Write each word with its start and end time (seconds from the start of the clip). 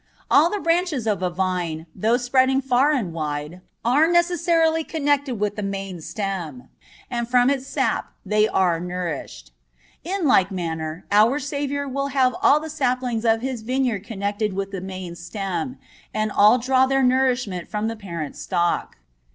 (24) 0.31 0.35
All 0.41 0.49
the 0.49 0.59
branches 0.63 1.05
of 1.05 1.21
a 1.21 1.29
vine, 1.29 1.85
though 1.95 2.17
spreading 2.17 2.59
far 2.59 2.91
and 2.91 3.13
wide, 3.13 3.61
are 3.85 4.07
necessarily 4.07 4.83
connected 4.83 5.35
with 5.39 5.55
the 5.55 5.61
main 5.61 6.01
stem, 6.01 6.69
and 7.11 7.29
from 7.29 7.51
its 7.51 7.67
sap 7.67 8.11
they 8.25 8.47
are 8.47 8.79
nourished. 8.79 9.51
In 10.03 10.25
like 10.25 10.49
manner, 10.49 11.05
our 11.11 11.37
Saviour 11.37 11.87
will 11.87 12.07
have 12.07 12.35
all 12.41 12.59
the 12.59 12.67
saplings 12.71 13.25
of 13.25 13.41
His 13.41 13.61
Vineyard 13.61 14.03
connected 14.03 14.53
with 14.53 14.71
the 14.71 14.81
main 14.81 15.15
stem, 15.15 15.77
and 16.15 16.31
all 16.31 16.57
draw 16.57 16.87
their 16.87 17.03
nourishment 17.03 17.67
from 17.67 17.87
the 17.87 17.95
parent 17.95 18.35
stock. 18.35 18.97